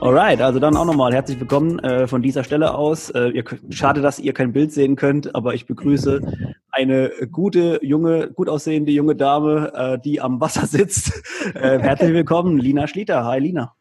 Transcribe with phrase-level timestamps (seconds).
[0.00, 3.10] Alright, also dann auch nochmal herzlich willkommen äh, von dieser Stelle aus.
[3.10, 6.22] Äh, ihr, schade, dass ihr kein Bild sehen könnt, aber ich begrüße
[6.70, 11.12] eine gute, junge, gut aussehende junge Dame, äh, die am Wasser sitzt.
[11.54, 13.24] Äh, herzlich willkommen, Lina Schlieter.
[13.24, 13.74] Hi, Lina.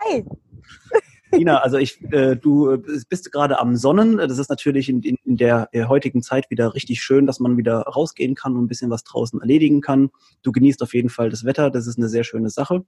[0.00, 0.24] Hi.
[1.32, 4.16] Lina, also ich, äh, du bist gerade am Sonnen.
[4.16, 7.80] Das ist natürlich in, in, in der heutigen Zeit wieder richtig schön, dass man wieder
[7.80, 10.10] rausgehen kann und ein bisschen was draußen erledigen kann.
[10.42, 11.70] Du genießt auf jeden Fall das Wetter.
[11.70, 12.84] Das ist eine sehr schöne Sache.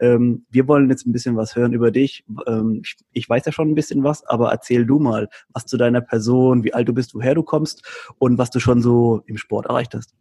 [0.00, 2.24] Ähm, wir wollen jetzt ein bisschen was hören über dich.
[2.46, 5.76] Ähm, ich, ich weiß ja schon ein bisschen was, aber erzähl du mal was zu
[5.76, 7.82] deiner Person, wie alt du bist, woher du kommst
[8.18, 10.14] und was du schon so im Sport erreicht hast.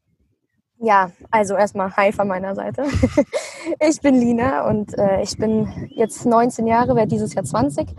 [0.82, 2.86] Ja, also erstmal Hi von meiner Seite.
[3.82, 7.90] ich bin Lina und äh, ich bin jetzt 19 Jahre, werde dieses Jahr 20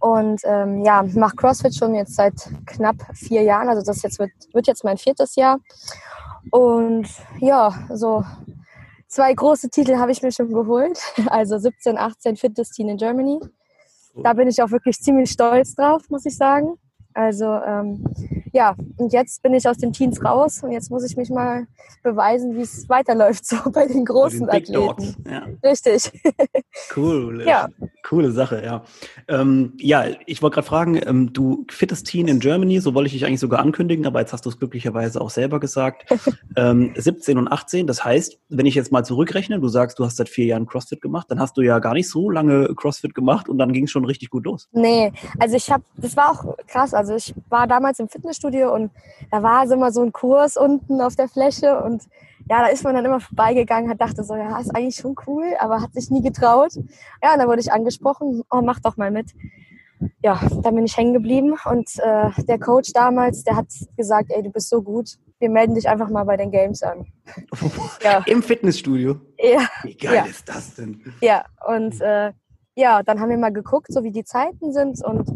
[0.00, 2.34] und ähm, ja, mache CrossFit schon jetzt seit
[2.66, 3.70] knapp vier Jahren.
[3.70, 5.60] Also das jetzt wird, wird jetzt mein viertes Jahr.
[6.50, 8.22] Und ja, so
[9.08, 11.00] zwei große Titel habe ich mir schon geholt.
[11.26, 13.40] Also 17, 18 Fitness Teen in Germany.
[14.14, 16.76] Da bin ich auch wirklich ziemlich stolz drauf, muss ich sagen.
[17.14, 18.04] Also ähm,
[18.52, 21.66] ja, und jetzt bin ich aus den Teens raus und jetzt muss ich mich mal
[22.02, 25.24] beweisen, wie es weiterläuft so bei den großen bei den Athleten.
[25.28, 25.46] Ja.
[25.68, 26.10] Richtig.
[26.96, 27.44] Cool.
[27.46, 27.68] Ja.
[28.04, 28.84] Coole Sache, ja.
[29.28, 33.12] Ähm, ja, ich wollte gerade fragen, ähm, du fittest Teen in Germany, so wollte ich
[33.12, 36.08] dich eigentlich sogar ankündigen, aber jetzt hast du es glücklicherweise auch selber gesagt.
[36.56, 36.56] 17
[37.36, 40.28] ähm, und 18, das heißt, wenn ich jetzt mal zurückrechne, du sagst, du hast seit
[40.28, 43.58] vier Jahren CrossFit gemacht, dann hast du ja gar nicht so lange CrossFit gemacht und
[43.58, 44.68] dann ging es schon richtig gut los.
[44.72, 48.90] Nee, also ich habe, das war auch krass, also ich war damals im Fitnessstudio und
[49.30, 52.02] da war so immer so ein Kurs unten auf der Fläche und
[52.50, 55.44] ja, da ist man dann immer vorbeigegangen, hat dachte so, ja, ist eigentlich schon cool,
[55.58, 56.74] aber hat sich nie getraut.
[57.22, 59.32] Ja, und dann wurde ich angesprochen, oh, mach doch mal mit.
[60.22, 64.42] Ja, dann bin ich hängen geblieben und äh, der Coach damals, der hat gesagt, ey,
[64.42, 67.06] du bist so gut, wir melden dich einfach mal bei den Games an.
[68.02, 68.22] ja.
[68.26, 69.20] Im Fitnessstudio?
[69.38, 69.66] Ja.
[69.82, 70.24] Wie geil ja.
[70.24, 71.02] ist das denn?
[71.20, 72.32] Ja, und äh,
[72.74, 75.28] ja, dann haben wir mal geguckt, so wie die Zeiten sind und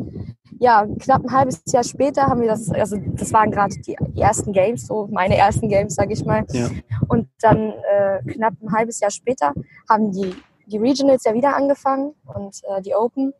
[0.59, 4.53] ja, knapp ein halbes Jahr später haben wir das, also das waren gerade die, ersten
[4.53, 6.44] Games, so meine ersten Games, sage ich mal.
[6.53, 6.69] Ja.
[7.09, 9.53] Und dann äh, knapp ein halbes Jahr später
[9.88, 10.34] haben die,
[10.66, 13.32] die Regionals ja wieder angefangen und äh, die Open.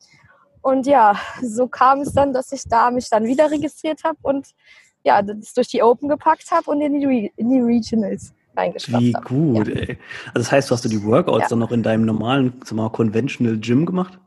[0.63, 4.49] Und ja, so kam es dann, dass ich da mich dann wieder registriert habe und
[5.05, 9.03] ja, das durch die Open gepackt habe und in die, Re in die Regionals reingeschafft
[9.03, 9.75] Wie gut, ja.
[9.75, 9.99] ey.
[10.29, 11.49] Also das heißt, du hast du die Workouts ja.
[11.49, 14.19] dann noch in deinem normalen, sagen wir mal, Conventional Gym gemacht?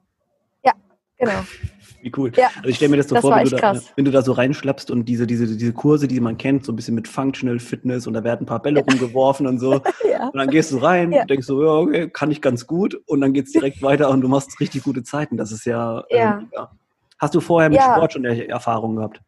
[1.19, 1.39] Ja, genau.
[2.01, 2.31] Wie cool.
[2.35, 4.21] Ja, also ich stelle mir das so das vor, wenn du, da, wenn du, da,
[4.21, 7.59] so reinschlappst und diese, diese, diese Kurse, die man kennt, so ein bisschen mit Functional
[7.59, 9.73] Fitness und da werden ein paar Bälle rumgeworfen und so.
[10.09, 10.27] ja.
[10.27, 11.21] Und dann gehst du rein ja.
[11.21, 13.01] und denkst so, ja, okay, kann ich ganz gut.
[13.07, 15.37] Und dann geht es direkt weiter und du machst richtig gute Zeiten.
[15.37, 16.71] Das ist ja, ähm, ja.
[17.19, 19.21] Hast du vorher mit Sport schon Erfahrung gehabt?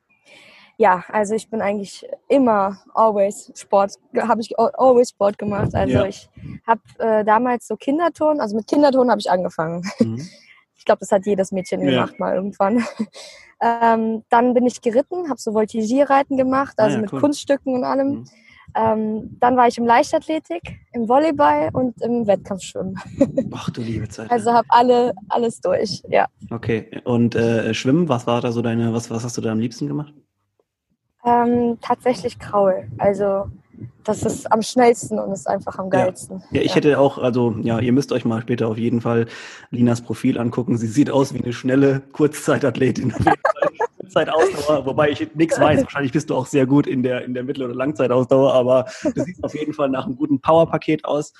[0.77, 5.73] Ja, also ich bin eigentlich immer always Sport, habe ich always Sport gemacht.
[5.73, 6.29] Also ich
[6.65, 9.83] habe äh, damals so Kinderton, also mit Kinderton habe ich angefangen.
[9.99, 10.21] Mhm.
[10.89, 11.91] Ich glaube, das hat jedes Mädchen ja.
[11.91, 12.83] gemacht mal irgendwann.
[13.61, 17.21] ähm, dann bin ich geritten, habe so Voltigierreiten gemacht, also ah, ja, mit cool.
[17.21, 18.07] Kunststücken und allem.
[18.07, 18.25] Mhm.
[18.75, 22.95] Ähm, dann war ich im Leichtathletik, im Volleyball und im Wettkampfschwimmen.
[23.53, 24.31] Ach du liebe Zeit.
[24.31, 26.25] Also habe alle alles durch, ja.
[26.49, 26.89] Okay.
[27.03, 29.85] Und äh, Schwimmen, was war da so deine, was, was hast du da am liebsten
[29.85, 30.11] gemacht?
[31.23, 32.87] Ähm, tatsächlich Kraul.
[32.97, 33.51] Also
[34.03, 36.41] das ist am schnellsten und ist einfach am geilsten.
[36.51, 36.75] Ja, ja ich ja.
[36.75, 39.27] hätte auch, also ja, ihr müsst euch mal später auf jeden Fall
[39.71, 40.77] Linas Profil angucken.
[40.77, 43.13] Sie sieht aus wie eine schnelle Kurzzeitathletin.
[44.09, 45.83] Zeitausdauer, wobei ich nichts weiß.
[45.83, 49.23] Wahrscheinlich bist du auch sehr gut in der, in der Mittel- oder Langzeitausdauer, aber du
[49.23, 51.33] siehst auf jeden Fall nach einem guten Powerpaket aus.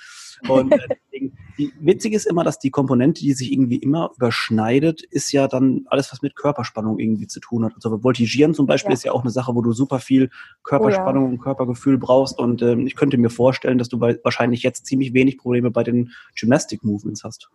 [0.48, 5.02] Und äh, deswegen, die, witzig ist immer, dass die Komponente, die sich irgendwie immer überschneidet,
[5.02, 7.72] ist ja dann alles, was mit Körperspannung irgendwie zu tun hat.
[7.74, 8.94] Also Voltigieren zum Beispiel ja.
[8.94, 10.30] ist ja auch eine Sache, wo du super viel
[10.62, 11.32] Körperspannung oh, ja.
[11.32, 12.38] und Körpergefühl brauchst.
[12.38, 15.84] Und ähm, ich könnte mir vorstellen, dass du bei, wahrscheinlich jetzt ziemlich wenig Probleme bei
[15.84, 17.50] den Gymnastic Movements hast.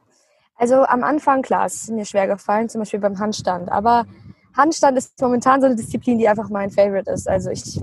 [0.58, 3.70] Also am Anfang, klar, es ist mir schwer gefallen, zum Beispiel beim Handstand.
[3.70, 4.06] Aber
[4.56, 7.28] Handstand ist momentan so eine Disziplin, die einfach mein Favorite ist.
[7.28, 7.82] Also ich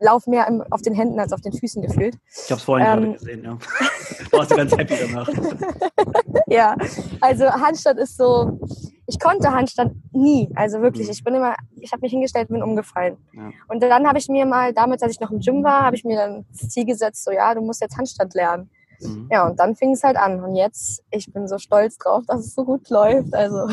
[0.00, 2.16] laufe mehr im, auf den Händen als auf den Füßen gefühlt.
[2.44, 3.58] Ich habe es vorhin ähm, gerade gesehen, ja.
[4.30, 5.28] Du warst ganz happy danach.
[6.46, 6.76] ja,
[7.20, 8.58] also Handstand ist so,
[9.06, 11.06] ich konnte Handstand nie, also wirklich.
[11.06, 11.12] Mhm.
[11.12, 13.16] Ich bin immer, ich habe mich hingestellt, bin umgefallen.
[13.34, 13.50] Ja.
[13.68, 16.04] Und dann habe ich mir mal, damals, als ich noch im Gym war, habe ich
[16.04, 18.70] mir dann das Ziel gesetzt, so ja, du musst jetzt Handstand lernen.
[19.02, 19.28] Mhm.
[19.30, 20.42] Ja, und dann fing es halt an.
[20.42, 23.34] Und jetzt, ich bin so stolz drauf, dass es so gut läuft.
[23.34, 23.68] Also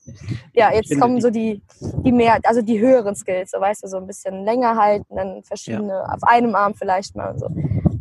[0.54, 3.96] ja, jetzt kommen so die, die mehr, also die höheren Skills, so weißt du, so
[3.98, 6.04] ein bisschen länger halten, dann verschiedene, ja.
[6.04, 7.48] auf einem Arm vielleicht mal und so.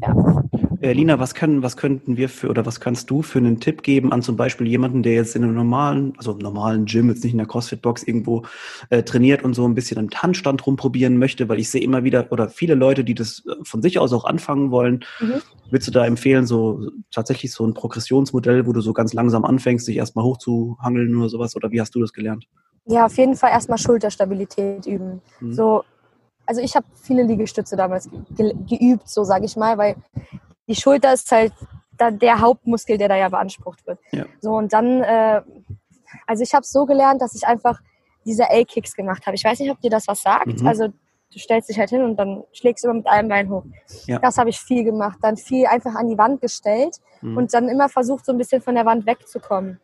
[0.02, 0.44] Ja.
[0.82, 3.84] Äh, Lina, was können, was könnten wir für oder was kannst du für einen Tipp
[3.84, 7.24] geben an zum Beispiel jemanden, der jetzt in einem normalen, also im normalen Gym, jetzt
[7.24, 8.44] nicht in der CrossFit-Box irgendwo
[8.90, 12.32] äh, trainiert und so ein bisschen im Handstand rumprobieren möchte, weil ich sehe immer wieder
[12.32, 15.04] oder viele Leute, die das äh, von sich aus auch anfangen wollen.
[15.20, 15.42] Mhm.
[15.70, 19.88] Würdest du da empfehlen, so tatsächlich so ein Progressionsmodell, wo du so ganz langsam anfängst,
[19.88, 21.56] dich erstmal hochzuhangeln oder sowas?
[21.56, 22.46] Oder wie hast du das gelernt?
[22.88, 25.22] Ja, auf jeden Fall erstmal Schulterstabilität üben.
[25.40, 25.54] Mhm.
[25.54, 25.84] So
[26.46, 29.96] also ich habe viele Liegestütze damals ge geübt, so sage ich mal, weil
[30.68, 31.54] die Schulter ist halt
[31.98, 34.00] da der Hauptmuskel, der da ja beansprucht wird.
[34.12, 34.26] Ja.
[34.42, 35.42] So und dann, äh,
[36.28, 37.80] also ich habe so gelernt, dass ich einfach
[38.26, 39.36] diese A-Kicks gemacht habe.
[39.36, 40.62] Ich weiß nicht, ob dir das was sagt.
[40.62, 40.68] Mhm.
[40.68, 43.64] Also du stellst dich halt hin und dann schlägst du immer mit einem Bein hoch.
[44.08, 44.20] Ja.
[44.20, 45.20] Das habe ich viel gemacht.
[45.22, 47.38] Dann viel einfach an die Wand gestellt mhm.
[47.38, 49.80] und dann immer versucht, so ein bisschen von der Wand wegzukommen.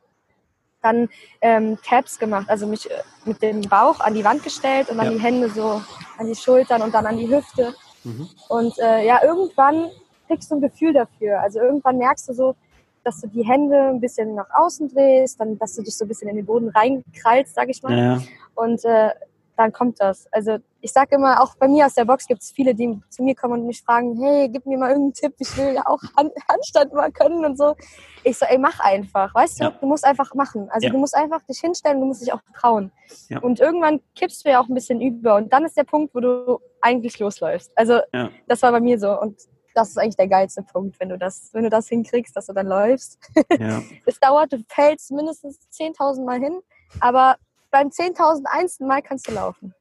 [0.81, 1.09] Dann
[1.41, 5.07] ähm, Taps gemacht, also mich äh, mit dem Bauch an die Wand gestellt und dann
[5.07, 5.11] ja.
[5.11, 5.81] die Hände so
[6.17, 7.75] an die Schultern und dann an die Hüfte.
[8.03, 8.27] Mhm.
[8.49, 9.91] Und äh, ja, irgendwann
[10.31, 11.41] kriegst du ein Gefühl dafür.
[11.41, 12.55] Also irgendwann merkst du so,
[13.03, 16.07] dass du die Hände ein bisschen nach außen drehst, dann, dass du dich so ein
[16.07, 17.97] bisschen in den Boden reinkrallst, sag ich mal.
[17.97, 18.21] Ja.
[18.55, 19.09] Und äh,
[19.57, 20.27] dann kommt das.
[20.31, 23.23] Also ich sage immer, auch bei mir aus der Box gibt es viele, die zu
[23.23, 26.01] mir kommen und mich fragen, hey, gib mir mal irgendeinen Tipp, ich will ja auch
[26.15, 27.75] Hand, Handstand mal können und so.
[28.23, 29.71] Ich so, ey, mach einfach, weißt du, ja.
[29.71, 30.69] du musst einfach machen.
[30.71, 30.93] Also ja.
[30.93, 32.91] du musst einfach dich hinstellen, du musst dich auch trauen.
[33.29, 33.39] Ja.
[33.39, 36.19] Und irgendwann kippst du ja auch ein bisschen über und dann ist der Punkt, wo
[36.19, 37.71] du eigentlich losläufst.
[37.75, 37.99] Also
[38.47, 39.37] das war bei mir so und
[39.75, 42.53] das ist eigentlich der geilste Punkt, wenn du das, wenn du das hinkriegst, dass du
[42.53, 43.19] dann läufst.
[43.59, 43.81] Ja.
[44.05, 46.59] es dauert, du fällst mindestens 10.000 Mal hin,
[46.99, 47.37] aber
[47.71, 48.85] beim 10.001.
[48.85, 49.73] Mal kannst du laufen.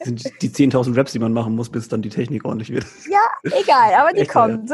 [0.00, 2.86] sind die 10.000 Reps, die man machen muss, bis dann die Technik ordentlich wird.
[3.08, 4.70] Ja, egal, aber die Echt, kommt.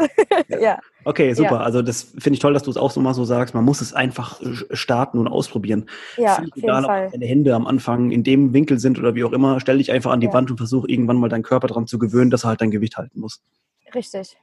[0.47, 0.59] Ja.
[0.59, 0.79] ja.
[1.03, 1.55] Okay, super.
[1.55, 1.59] Ja.
[1.59, 3.53] Also das finde ich toll, dass du es auch so mal so sagst.
[3.53, 4.41] Man muss es einfach
[4.71, 5.87] starten und ausprobieren.
[6.17, 9.33] Ja, Völlig egal, ob deine Hände am Anfang in dem Winkel sind oder wie auch
[9.33, 9.59] immer.
[9.59, 10.33] Stell dich einfach an die ja.
[10.33, 12.97] Wand und versuch irgendwann mal deinen Körper daran zu gewöhnen, dass er halt dein Gewicht
[12.97, 13.41] halten muss.
[13.95, 14.37] Richtig.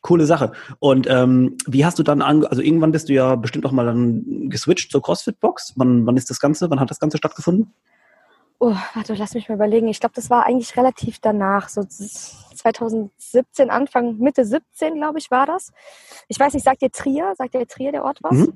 [0.00, 0.52] Coole Sache.
[0.80, 3.86] Und ähm, wie hast du dann, ange also irgendwann bist du ja bestimmt auch mal
[3.86, 5.74] dann geswitcht zur CrossFit-Box.
[5.76, 7.72] Wann, wann ist das Ganze, wann hat das Ganze stattgefunden?
[8.58, 9.88] Oh, warte, lass mich mal überlegen.
[9.88, 15.46] Ich glaube, das war eigentlich relativ danach, so 2017, Anfang, Mitte 17, glaube ich, war
[15.46, 15.72] das.
[16.28, 18.34] Ich weiß nicht, sagt dir Trier, sagt dir Trier der Ort was?
[18.34, 18.52] Mhm.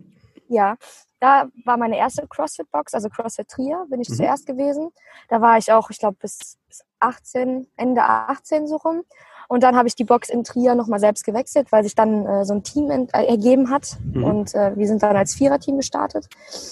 [0.49, 0.77] Ja,
[1.19, 4.15] da war meine erste CrossFit-Box, also CrossFit Trier bin ich mhm.
[4.15, 4.91] zuerst gewesen.
[5.29, 9.03] Da war ich auch, ich glaube, bis, bis 18, Ende 18 so rum.
[9.49, 12.45] Und dann habe ich die Box in Trier nochmal selbst gewechselt, weil sich dann äh,
[12.45, 13.97] so ein Team äh, ergeben hat.
[14.03, 14.25] Mhm.
[14.25, 16.29] Und äh, wir sind dann als Viererteam gestartet.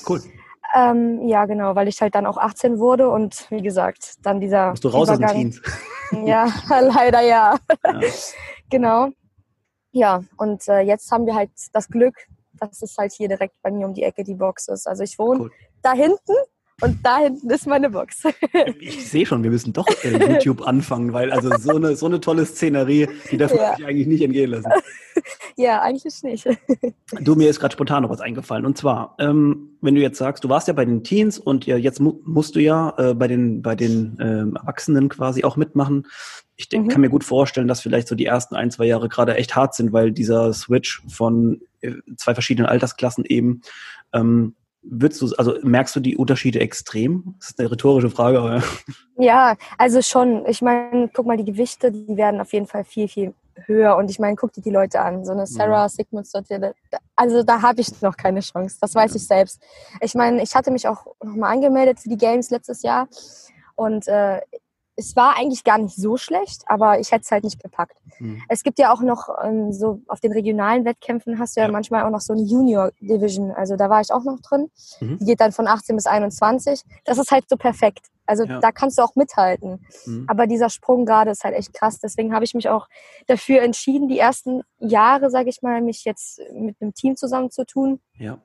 [0.09, 0.21] Cool.
[0.75, 4.73] Ähm, ja, genau, weil ich halt dann auch 18 wurde und wie gesagt, dann dieser.
[4.73, 5.55] Bist du raus aus dem Team?
[6.25, 7.57] Ja, leider ja.
[7.85, 8.01] ja.
[8.71, 9.09] genau.
[9.91, 12.15] Ja, und äh, jetzt haben wir halt das Glück,
[12.53, 14.87] dass es halt hier direkt bei mir um die Ecke die Box ist.
[14.87, 15.51] Also ich wohne cool.
[15.83, 16.35] da hinten
[16.81, 18.25] und da hinten ist meine Box.
[18.81, 22.21] ich sehe schon, wir müssen doch äh, YouTube anfangen, weil also so eine, so eine
[22.21, 23.77] tolle Szenerie, die darf man ja.
[23.77, 24.71] sich eigentlich nicht entgehen lassen.
[25.57, 26.49] Ja, eigentlich nicht.
[27.21, 28.67] Du, mir ist gerade spontan noch was eingefallen.
[28.67, 31.77] Und zwar, ähm, wenn du jetzt sagst, du warst ja bei den Teens und ja,
[31.77, 36.09] jetzt mu musst du ja äh, bei den, bei den ähm, Erwachsenen quasi auch mitmachen.
[36.57, 36.89] Ich denk, mhm.
[36.89, 39.75] kann mir gut vorstellen, dass vielleicht so die ersten ein, zwei Jahre gerade echt hart
[39.75, 43.63] sind, weil dieser Switch von äh, zwei verschiedenen Altersklassen eben
[44.13, 47.35] ähm, Würdest du, also merkst du die Unterschiede extrem?
[47.39, 48.63] Das ist eine rhetorische Frage, aber.
[49.17, 50.45] Ja, also schon.
[50.47, 53.33] Ich meine, guck mal, die Gewichte, die werden auf jeden Fall viel, viel
[53.67, 53.97] höher.
[53.97, 55.25] Und ich meine, guck dir die Leute an.
[55.25, 55.89] So eine Sarah mhm.
[55.89, 56.29] Sigmund
[57.17, 58.77] also da habe ich noch keine Chance.
[58.81, 59.61] Das weiß ich selbst.
[60.01, 63.09] Ich meine, ich hatte mich auch nochmal angemeldet für die Games letztes Jahr.
[63.77, 64.41] Und äh,
[64.97, 67.97] es war eigentlich gar nicht so schlecht, aber ich hätte es halt nicht gepackt.
[68.19, 68.43] Mhm.
[68.49, 71.73] Es gibt ja auch noch ähm, so auf den regionalen Wettkämpfen hast du ja, ja,
[71.73, 73.51] manchmal auch noch so eine Junior Division.
[73.51, 74.71] Also da war ich auch noch drin.
[75.01, 75.19] Mhm.
[75.19, 76.83] Die geht dann von 18 bis 21.
[77.05, 78.07] Das ist halt so perfekt.
[78.27, 78.61] Also ja.
[78.61, 79.85] da kannst du auch mithalten.
[80.07, 80.27] Mhm.
[80.29, 81.99] Aber dieser Sprung gerade ist halt echt krass.
[81.99, 82.89] Deswegen habe ich mich auch
[83.27, 88.01] dafür entschieden, die ersten Jahre, sage ich mal, mich jetzt mit einem Team zusammenzutun.
[88.17, 88.39] Ja.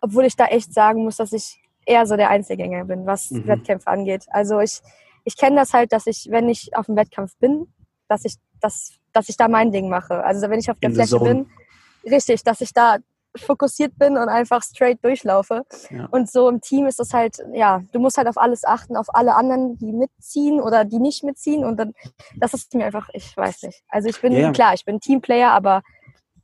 [0.00, 3.46] Obwohl ich da echt sagen muss, dass ich eher so der Einzelgänger bin, was mhm.
[3.46, 4.26] Wettkämpfe angeht.
[4.28, 4.80] Also ich
[5.28, 7.66] ich kenne das halt, dass ich, wenn ich auf dem Wettkampf bin,
[8.08, 10.24] dass ich, das, dass ich da mein Ding mache.
[10.24, 11.50] Also wenn ich auf der In Fläche bin,
[12.10, 12.96] richtig, dass ich da
[13.36, 15.66] fokussiert bin und einfach straight durchlaufe.
[15.90, 16.06] Ja.
[16.06, 19.14] Und so im Team ist das halt, ja, du musst halt auf alles achten, auf
[19.14, 21.62] alle anderen, die mitziehen oder die nicht mitziehen.
[21.62, 21.92] Und dann,
[22.36, 23.82] das ist mir einfach, ich weiß nicht.
[23.88, 24.50] Also ich bin, ja.
[24.52, 25.82] klar, ich bin Teamplayer, aber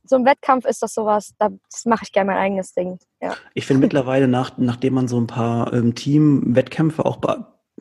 [0.03, 2.99] so im Wettkampf ist das sowas, das mache ich gerne mein eigenes Ding.
[3.19, 3.33] Ja.
[3.55, 7.17] Ich finde mittlerweile, nach, nachdem man so ein paar ähm, Team-Wettkämpfe auch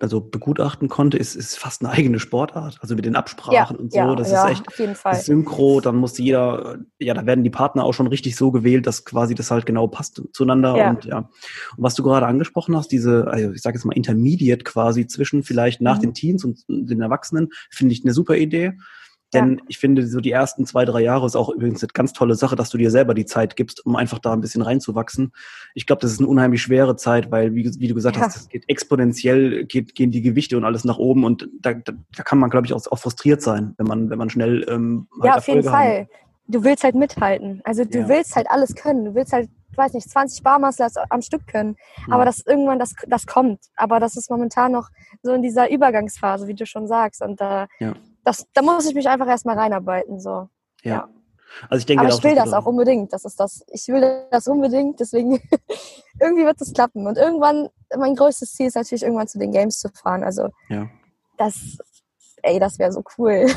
[0.00, 2.78] also begutachten konnte, ist, ist fast eine eigene Sportart.
[2.80, 3.98] Also mit den Absprachen Ja, und so.
[3.98, 5.14] ja, das ja, ist echt auf jeden Fall.
[5.14, 9.04] Synchro, dann muss jeder, ja, da werden die Partner auch schon richtig so gewählt, dass
[9.04, 10.76] quasi das halt genau passt zueinander.
[10.76, 10.90] Ja.
[10.90, 11.18] Und ja.
[11.18, 11.28] Und
[11.76, 15.80] was du gerade angesprochen hast, diese, also ich sage jetzt mal Intermediate quasi zwischen vielleicht
[15.80, 16.02] nach Mhm.
[16.02, 18.72] den Teens und den Erwachsenen, finde ich eine super Idee.
[19.34, 22.34] Denn ich finde, so die ersten zwei, drei Jahre ist auch übrigens eine ganz tolle
[22.34, 25.32] Sache, dass du dir selber die Zeit gibst, um einfach da ein bisschen reinzuwachsen.
[25.74, 28.22] Ich glaube, das ist eine unheimlich schwere Zeit, weil, wie, wie du gesagt Ja.
[28.22, 31.92] hast, es geht exponentiell, geht, gehen die Gewichte und alles nach oben und da, da,
[32.16, 35.06] da kann man, glaube ich, auch, auch frustriert sein, wenn man, wenn man schnell ähm,
[35.20, 36.06] halt Ja, auf jeden Erfolge haben.
[36.06, 36.08] Fall.
[36.46, 37.60] Du willst halt mithalten.
[37.64, 38.08] Also du Ja.
[38.08, 39.06] willst halt alles können.
[39.06, 41.76] Du willst halt, ich weiß nicht, 20 Barmuscle am Stück können.
[42.06, 42.14] Ja.
[42.14, 43.60] Aber das irgendwann, das, das kommt.
[43.76, 44.90] Aber das ist momentan noch
[45.22, 47.22] so in dieser Übergangsphase, wie du schon sagst.
[47.22, 47.94] Und da, Ja.
[48.24, 50.20] Das, da muss ich mich einfach erstmal reinarbeiten.
[50.20, 50.48] So.
[50.82, 50.94] Ja.
[50.94, 51.08] Ja.
[51.68, 53.12] Also ich denke Aber auch, ich will das auch unbedingt.
[53.12, 53.64] Das ist das.
[53.68, 54.98] Ich will das unbedingt.
[54.98, 55.40] Deswegen
[56.20, 57.06] irgendwie wird es klappen.
[57.06, 60.24] Und irgendwann, mein größtes Ziel ist natürlich irgendwann zu den Games zu fahren.
[60.24, 60.88] Also Ja.
[61.38, 61.78] das,
[62.44, 63.46] ey, das wäre so cool.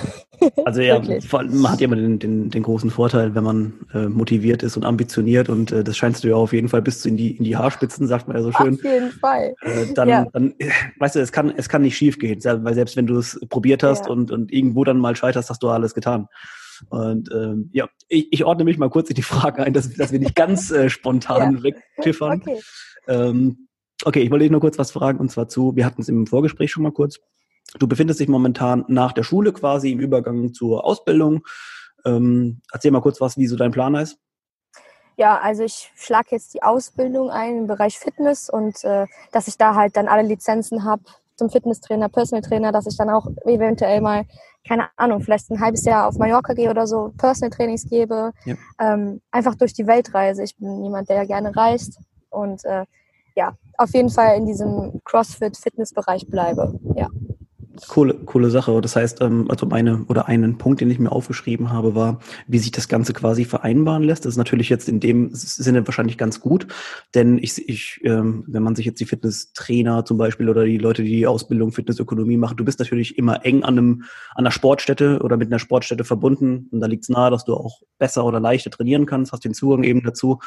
[0.66, 1.28] Also ja, Wirklich.
[1.28, 4.62] vor allem, man hat ja immer den, den, den großen Vorteil, wenn man äh, motiviert
[4.62, 7.36] ist und ambitioniert und äh, das scheinst du ja auf jeden Fall bis in die,
[7.38, 8.76] in die Haarspitzen, sagt man ja so schön.
[8.76, 9.56] Auf jeden Fall.
[9.62, 10.28] Äh, dann, Ja.
[10.34, 10.54] dann,
[11.00, 13.82] weißt du, es kann, es kann nicht schief gehen, weil selbst wenn du es probiert
[13.82, 14.12] hast Ja.
[14.12, 16.28] und, und irgendwo dann mal scheiterst, hast du alles getan.
[16.90, 20.12] Und ähm, ja, ich, ich ordne mich mal kurz in die Frage ein, dass, dass
[20.12, 22.42] wir nicht ganz äh, spontan wegtiffern.
[22.42, 22.60] Okay.
[23.08, 23.68] Ähm,
[24.06, 26.28] okay, ich wollte dich nur kurz was fragen und zwar zu, wir hatten es im
[26.28, 27.18] Vorgespräch schon mal kurz.
[27.80, 31.46] Du befindest dich momentan nach der Schule quasi im Übergang zur Ausbildung.
[32.06, 34.18] Ähm, erzähl mal kurz was, wie so dein Plan ist.
[35.18, 39.58] Ja, also ich schlage jetzt die Ausbildung ein im Bereich Fitness und äh, dass ich
[39.58, 41.04] da halt dann alle Lizenzen habe
[41.36, 44.26] zum Fitnesstrainer, Personal Trainer, dass ich dann auch eventuell mal,
[44.68, 48.56] keine Ahnung, vielleicht ein halbes Jahr auf Mallorca gehe oder so, Personal Trainings gebe, Ja.
[48.80, 50.44] ähm, einfach durch die Welt reise.
[50.44, 52.86] Ich bin jemand, der ja gerne reist und äh,
[53.36, 56.80] ja, auf jeden Fall in diesem CrossFit-Fitness-Bereich bleibe.
[56.96, 57.08] Ja.
[57.88, 58.80] Coole, coole Sache.
[58.82, 62.60] Das heißt, ähm, also meine oder einen Punkt, den ich mir aufgeschrieben habe, war, wie
[62.60, 64.26] sich das Ganze quasi vereinbaren lässt.
[64.26, 66.68] Das ist natürlich jetzt in dem Sinne wahrscheinlich ganz gut,
[67.14, 71.04] denn ich, ich ähm, wenn man sich jetzt die Fitnesstrainer zum Beispiel oder die Leute,
[71.04, 74.04] die die Ausbildung Fitnessökonomie machen, du bist natürlich immer eng an einem
[74.34, 77.54] an einer Sportstätte oder mit einer Sportstätte verbunden und da liegt es nahe, dass du
[77.54, 80.40] auch besser oder leichter trainieren kannst, hast den Zugang eben dazu.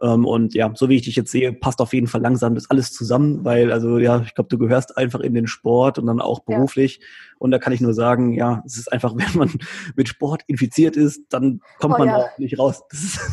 [0.00, 2.70] Ähm, und ja, so wie ich dich jetzt sehe, passt auf jeden Fall langsam das
[2.70, 6.20] alles zusammen, weil also ja, ich glaube, du gehörst einfach in den Sport und dann
[6.20, 6.71] auch Ja.
[6.72, 7.00] Beruflich.
[7.38, 9.52] Und da kann ich nur sagen, ja, es ist einfach, wenn man
[9.96, 12.16] mit Sport infiziert ist, dann kommt Oh man ja.
[12.18, 12.82] auch nicht raus.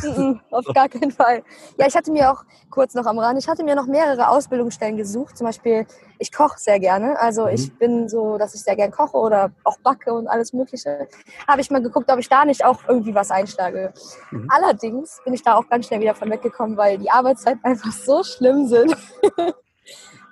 [0.03, 1.43] Mhm, Auf gar keinen Fall.
[1.77, 4.97] Ja, ich hatte mir auch kurz noch am Rand, ich hatte mir noch mehrere Ausbildungsstellen
[4.97, 5.37] gesucht.
[5.37, 5.85] Zum Beispiel,
[6.17, 7.19] ich koche sehr gerne.
[7.19, 7.49] Also Mhm.
[7.53, 11.07] ich bin so, dass ich sehr gern koche oder auch backe und alles Mögliche.
[11.47, 13.93] Habe ich mal geguckt, ob ich da nicht auch irgendwie was einschlage.
[14.31, 14.47] Mhm.
[14.49, 18.23] Allerdings bin ich da auch ganz schnell wieder von weggekommen, weil die Arbeitszeiten einfach so
[18.23, 18.95] schlimm sind.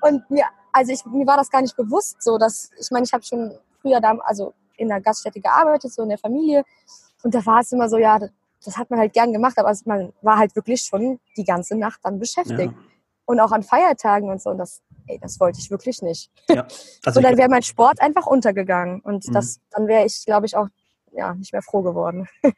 [0.02, 0.46] und mir,
[0.78, 3.58] also ich, mir war das gar nicht bewusst, so dass, ich meine, ich habe schon
[3.82, 6.64] früher da, also in der Gaststätte gearbeitet, so in der Familie.
[7.24, 8.30] Und da war es immer so, ja, das,
[8.64, 12.00] das hat man halt gern gemacht, aber man war halt wirklich schon die ganze Nacht
[12.04, 12.72] dann beschäftigt.
[12.72, 12.74] ja,
[13.26, 14.52] Und auch an Feiertagen und so.
[14.52, 16.30] Und das, ey, das wollte ich wirklich nicht.
[16.50, 16.68] ja.
[17.06, 19.02] Also und dann wäre mein Sport einfach untergegangen.
[19.02, 19.34] Und Mhm.
[19.34, 20.68] das, dann wäre ich, glaube ich, auch
[21.14, 22.28] ja, nicht mehr froh geworden.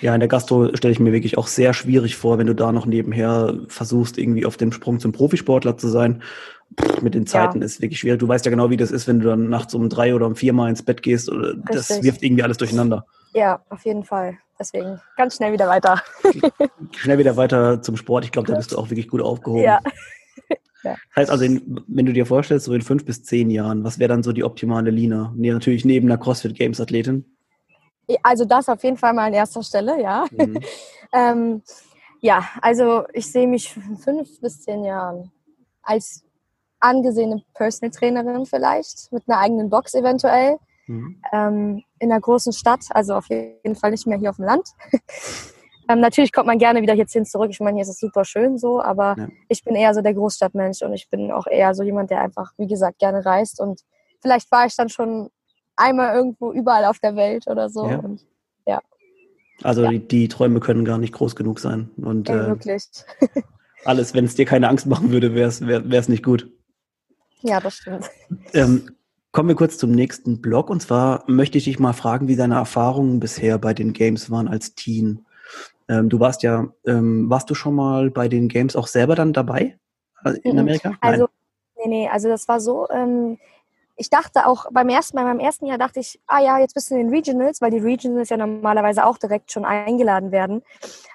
[0.00, 2.72] ja, in der Gastro stelle ich mir wirklich auch sehr schwierig vor, wenn du da
[2.72, 6.22] noch nebenher versuchst, irgendwie auf dem Sprung zum Profisportler zu sein.
[7.02, 8.20] Mit den Zeiten ist wirklich schwierig.
[8.20, 10.36] Du weißt ja genau, wie das ist, wenn du dann nachts um drei oder um
[10.36, 11.30] vier Mal ins Bett gehst.
[11.30, 13.04] Oder- Das wirft irgendwie alles durcheinander.
[13.34, 14.38] Ja, auf jeden Fall.
[14.58, 16.02] Deswegen ganz schnell wieder weiter.
[16.96, 18.24] Schnell wieder weiter zum Sport.
[18.24, 19.62] Ich glaube, da bist du auch wirklich gut aufgehoben.
[20.82, 20.96] Ja.
[20.96, 23.98] Das heißt also, in, wenn du dir vorstellst, so in fünf bis zehn Jahren, was
[23.98, 25.30] wäre dann so die optimale Lina?
[25.36, 27.26] Nee, natürlich neben einer CrossFit Games Athletin.
[28.22, 30.24] Also das auf jeden Fall mal an erster Stelle, ja.
[30.30, 30.60] Mhm.
[31.12, 31.62] Ähm,
[32.20, 35.30] ja, also ich sehe mich in fünf bis zehn Jahren
[35.82, 36.24] als
[36.80, 40.56] angesehene Personal Trainerin vielleicht, mit einer eigenen Box eventuell,
[40.86, 41.22] Mhm.
[41.32, 44.66] ähm, in einer großen Stadt, also auf jeden Fall nicht mehr hier auf dem Land.
[45.88, 47.50] ähm, natürlich kommt man gerne wieder hierhin zurück.
[47.50, 49.28] Ich meine, hier ist es super schön so, aber Ja.
[49.48, 52.52] ich bin eher so der Großstadtmensch und ich bin auch eher so jemand, der einfach,
[52.58, 53.82] wie gesagt, gerne reist und
[54.20, 55.30] vielleicht war ich dann schon
[55.76, 57.86] einmal irgendwo überall auf der Welt oder so.
[57.86, 57.98] Ja.
[57.98, 58.24] Und
[59.62, 59.90] Also Ja.
[59.90, 61.90] die, die Träume können gar nicht groß genug sein.
[61.98, 62.84] Und ey, äh, wirklich.
[63.84, 66.50] alles, wenn es dir keine Angst machen würde, wäre es wär, nicht gut.
[67.42, 68.10] Ja, das stimmt.
[68.52, 68.90] Ähm,
[69.32, 70.70] kommen wir kurz zum nächsten Blog.
[70.70, 74.48] Und zwar möchte ich dich mal fragen, wie deine Erfahrungen bisher bei den Games waren
[74.48, 75.24] als Teen.
[75.88, 79.32] Ähm, du warst ja, ähm, warst du schon mal bei den Games auch selber dann
[79.32, 79.78] dabei
[80.24, 80.58] äh, in Mhm.
[80.60, 80.92] Amerika?
[81.00, 81.28] Also,
[81.76, 83.38] nee, nee, also das war so, ähm,
[84.00, 86.90] ich dachte auch beim ersten Mal, beim ersten Jahr dachte ich, ah ja, jetzt bist
[86.90, 90.62] du in den Regionals, weil die Regionals ja normalerweise auch direkt schon eingeladen werden.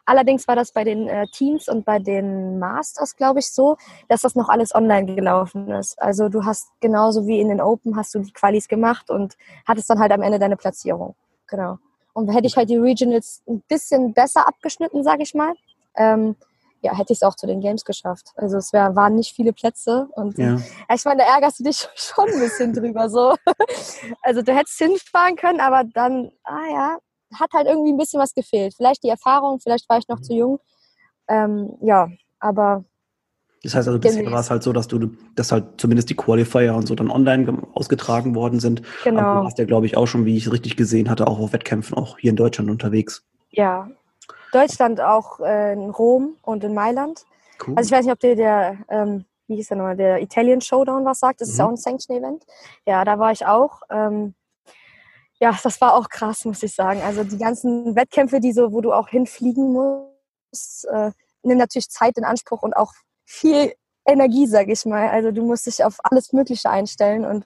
[0.05, 3.77] Allerdings war das bei den äh, Teams und bei den Masters, glaube ich, so,
[4.07, 5.99] dass das noch alles online gelaufen ist.
[5.99, 9.35] Also du hast genauso wie in den Open hast du die Qualis gemacht und
[9.67, 11.15] hattest dann halt am Ende deine Platzierung.
[11.47, 11.79] Genau.
[12.13, 15.55] Und hätte ich halt die Regionals ein bisschen besser abgeschnitten, sage ich mal,
[15.95, 16.35] ähm,
[16.85, 18.31] ja, hätte ich es auch zu den Games geschafft.
[18.35, 20.57] Also es wär, waren nicht viele Plätze und ja.
[20.93, 23.35] ich meine, da ärgerst du dich schon ein bisschen drüber so.
[24.21, 26.97] Also du hättest hinfahren können, aber dann, ah ja,
[27.33, 28.73] hat halt irgendwie ein bisschen was gefehlt.
[28.75, 30.59] Vielleicht die Erfahrung, vielleicht war ich noch zu jung.
[31.27, 32.83] Ähm, ja, aber
[33.63, 36.75] das heißt also, bisher war es halt so, dass du, dass halt zumindest die Qualifier
[36.75, 38.83] und so dann online ausgetragen worden sind.
[39.03, 39.21] Genau.
[39.21, 41.39] Aber du warst ja, glaube ich, auch schon, wie ich es richtig gesehen hatte, auch
[41.39, 43.23] auf Wettkämpfen, auch hier in Deutschland unterwegs.
[43.49, 43.89] Ja,
[44.55, 47.25] Deutschland auch äh, in Rom und in Mailand.
[47.65, 47.73] Cool.
[47.75, 51.05] Also ich weiß nicht, ob dir der, ähm, wie hieß der nochmal, der Italian Showdown
[51.05, 51.41] was sagt.
[51.41, 51.51] Das mhm.
[51.51, 52.45] ist ja auch ein Sanction-Event.
[52.85, 53.81] Ja, da war ich auch.
[53.89, 54.33] Ähm,
[55.39, 57.01] ja, das war auch krass, muss ich sagen.
[57.01, 61.11] Also die ganzen Wettkämpfe, die so, wo du auch hinfliegen musst, äh,
[61.43, 62.93] nehmen natürlich Zeit in Anspruch und auch
[63.25, 63.73] viel
[64.05, 65.09] Energie, sag ich mal.
[65.09, 67.45] Also du musst dich auf alles Mögliche einstellen und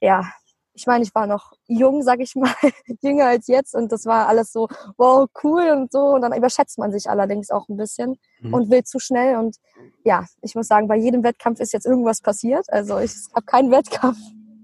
[0.00, 0.30] ja,
[0.74, 2.54] ich meine, ich war noch jung, sag ich mal,
[3.02, 6.14] jünger als jetzt und das war alles so, wow, cool und so.
[6.14, 8.54] Und dann überschätzt man sich allerdings auch ein bisschen mhm.
[8.54, 9.36] und will zu schnell.
[9.36, 9.56] Und
[10.04, 12.66] ja, ich muss sagen, bei jedem Wettkampf ist jetzt irgendwas passiert.
[12.68, 14.18] Also ich habe keinen Wettkampf,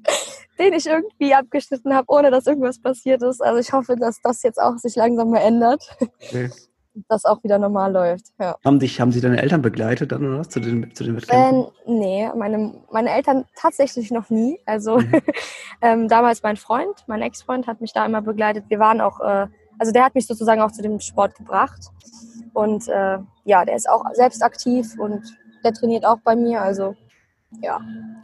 [0.58, 3.42] den ich irgendwie abgeschnitten habe, ohne dass irgendwas passiert ist.
[3.42, 5.96] Also ich hoffe, dass das jetzt auch sich langsam mal ändert.
[6.20, 6.50] Okay
[7.08, 8.26] das auch wieder normal läuft.
[8.38, 8.56] Ja.
[8.64, 11.64] Haben, dich, haben Sie deine Eltern begleitet dann oder was zu den, zu den Wettkämpfen?
[11.64, 14.58] Äh, nee, meine, meine Eltern tatsächlich noch nie.
[14.66, 15.20] Also mhm.
[15.82, 18.64] ähm, damals mein Freund, mein Ex-Freund hat mich da immer begleitet.
[18.68, 19.46] Wir waren auch, äh,
[19.78, 21.90] also der hat mich sozusagen auch zu dem Sport gebracht.
[22.54, 25.22] Und äh, ja, der ist auch selbst aktiv und
[25.62, 26.62] der trainiert auch bei mir.
[26.62, 26.94] Also
[27.62, 27.80] ja.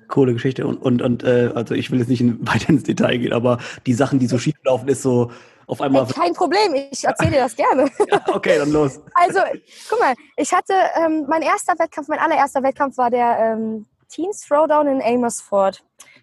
[0.09, 0.67] Coole Geschichte.
[0.67, 3.95] Und, und, und äh, also ich will jetzt nicht weiter ins Detail gehen, aber die
[3.95, 5.31] Sachen, die so schief laufen, ist so,
[5.73, 6.07] auf einmal.
[6.07, 7.91] Hey, kein Problem, ich erzähle dir das gerne.
[8.11, 9.01] Ja, okay, dann los.
[9.15, 9.41] Also,
[9.89, 14.43] guck mal, ich hatte ähm, mein erster Wettkampf, mein allererster Wettkampf war der ähm, Teens
[14.47, 15.83] Throwdown in Amersfoort.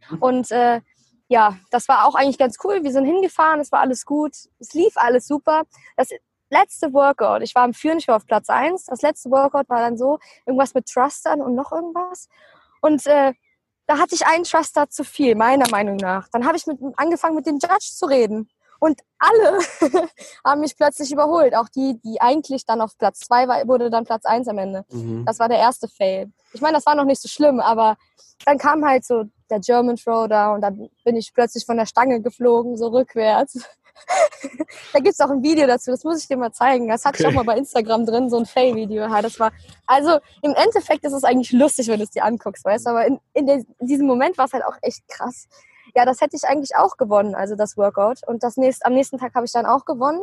[0.10, 0.18] Mhm.
[0.20, 0.82] Und äh,
[1.28, 2.84] ja, das war auch eigentlich ganz cool.
[2.84, 5.64] Wir sind hingefahren, es war alles gut, es lief alles super.
[5.98, 6.10] Das
[6.50, 8.86] letzte Workout, ich war am Führen, ich war auf Platz 1.
[8.86, 12.30] Das letzte Workout war dann so, irgendwas mit Thrustern und noch irgendwas.
[12.82, 13.34] Und äh,
[13.88, 16.28] da hatte ich einen Thruster zu viel, meiner Meinung nach.
[16.30, 18.50] Dann habe ich mit, angefangen, mit dem Judge zu reden.
[18.80, 19.60] Und alle
[20.46, 21.56] haben mich plötzlich überholt.
[21.56, 24.86] Auch die, die eigentlich dann auf Platz zwei war, wurde dann Platz eins am Ende.
[24.92, 25.26] Mhm.
[25.26, 26.32] Das war der erste Fail.
[26.54, 27.98] Ich meine, das war noch nicht so schlimm, aber
[28.46, 32.22] dann kam halt so der German Throwdown und dann bin ich plötzlich von der Stange
[32.22, 33.60] geflogen, so rückwärts.
[34.94, 36.88] da gibt's auch ein Video dazu, das muss ich dir mal zeigen.
[36.88, 37.24] Das hatte okay.
[37.24, 39.08] ich auch mal bei Instagram drin, so ein Fail-Video.
[39.22, 39.52] das war,
[39.86, 43.06] also im Endeffekt ist es eigentlich lustig, wenn du es dir anguckst, weißt du, aber
[43.06, 45.50] in, in, der, in diesem Moment war es halt auch echt krass
[45.96, 48.28] ja, das hätte ich eigentlich auch gewonnen, also das Workout.
[48.28, 50.22] Und das nächst, am nächsten Tag habe ich dann auch gewonnen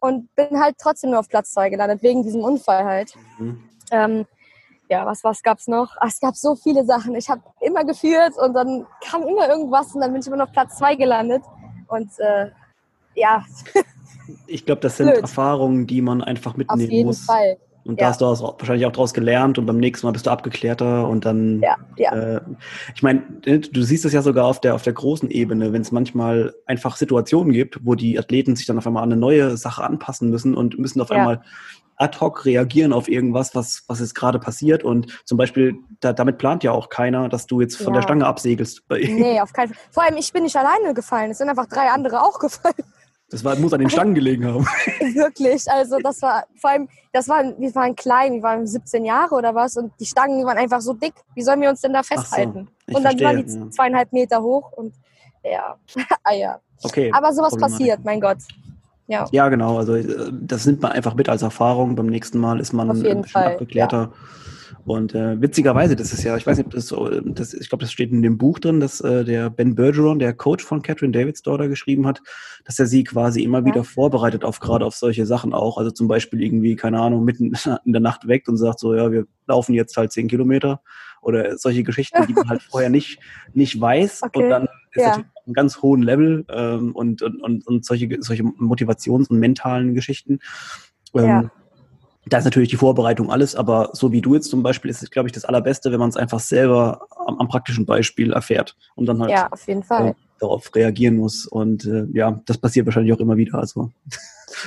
[0.00, 3.14] und bin halt trotzdem nur auf Platz zwei gelandet, wegen diesem Unfall halt.
[3.38, 3.62] Mhm.
[3.90, 4.26] Ähm,
[4.88, 5.96] ja, was, was gab es noch?
[6.00, 7.14] Ach, es gab so viele Sachen.
[7.14, 10.48] Ich habe immer geführt und dann kam immer irgendwas und dann bin ich immer noch
[10.48, 11.42] auf Platz zwei gelandet.
[11.88, 12.50] Und äh,
[13.14, 13.44] ja.
[14.46, 15.22] ich glaube, das sind Blöd.
[15.22, 16.86] Erfahrungen, die man einfach mitnehmen muss.
[16.86, 17.24] Auf jeden muss.
[17.24, 17.56] Fall.
[17.84, 18.06] Und ja.
[18.06, 21.08] da hast du auch wahrscheinlich auch daraus gelernt und beim nächsten Mal bist du abgeklärter
[21.08, 21.60] und dann.
[21.60, 22.12] Ja, ja.
[22.12, 22.40] Äh,
[22.94, 25.90] ich meine, du siehst es ja sogar auf der auf der großen Ebene, wenn es
[25.90, 29.82] manchmal einfach Situationen gibt, wo die Athleten sich dann auf einmal an eine neue Sache
[29.82, 31.16] anpassen müssen und müssen auf ja.
[31.16, 31.42] einmal
[31.96, 36.38] ad hoc reagieren auf irgendwas, was was jetzt gerade passiert und zum Beispiel da, damit
[36.38, 38.00] plant ja auch keiner, dass du jetzt von ja.
[38.00, 38.82] der Stange absegelst.
[38.90, 39.82] Nee, auf keinen Fall.
[39.90, 42.74] Vor allem ich bin nicht alleine gefallen, es sind einfach drei andere auch gefallen.
[43.32, 44.64] Das war, muss an den Stangen gelegen haben.
[45.14, 49.34] Wirklich, also das war vor allem, das war, wir waren klein, wir waren 17 Jahre
[49.34, 51.14] oder was und die Stangen waren einfach so dick.
[51.34, 52.68] Wie sollen wir uns denn da festhalten?
[52.86, 53.70] So, und dann verstehe, waren die ja.
[53.70, 54.94] zweieinhalb Meter hoch und
[55.42, 55.76] ja,
[56.24, 56.60] ah ja.
[56.82, 57.10] Okay.
[57.14, 58.38] Aber sowas passiert, mein Gott.
[59.06, 59.26] Ja.
[59.32, 59.78] ja, genau.
[59.78, 61.96] Also äh, das nimmt man einfach mit als Erfahrung.
[61.96, 64.12] Beim nächsten Mal ist man Auf jeden Fall, abgeklärter.
[64.12, 64.41] Ja.
[64.84, 67.84] Und äh, witzigerweise, das ist ja, ich weiß nicht, ob das so, das, ich glaube,
[67.84, 71.12] das steht in dem Buch drin, dass äh, der Ben Bergeron, der Coach von Catherine
[71.12, 72.20] Davids Daughter, geschrieben hat,
[72.64, 73.64] dass er sie quasi immer ja.
[73.66, 75.78] wieder vorbereitet auf gerade auf solche Sachen auch.
[75.78, 77.52] Also zum Beispiel irgendwie, keine Ahnung, mitten
[77.84, 80.82] in der Nacht weckt und sagt so, ja, wir laufen jetzt halt zehn Kilometer
[81.20, 83.20] oder solche Geschichten, die man halt vorher nicht,
[83.54, 84.22] nicht weiß.
[84.24, 84.42] Okay.
[84.42, 85.08] Und dann ist ja.
[85.10, 89.38] natürlich auf einem ganz hohen Level ähm, und, und, und, und solche, solche Motivations- und
[89.38, 90.40] mentalen Geschichten.
[91.14, 91.50] Ähm, ja
[92.26, 95.10] da ist natürlich die Vorbereitung alles, aber so wie du jetzt zum Beispiel ist es,
[95.10, 99.06] glaube ich, das Allerbeste, wenn man es einfach selber am, am, praktischen Beispiel erfährt und
[99.06, 100.08] dann halt ja, auf jeden Fall.
[100.08, 101.46] Äh, darauf reagieren muss.
[101.46, 103.58] Und äh, ja, das passiert wahrscheinlich auch immer wieder.
[103.58, 103.90] Also.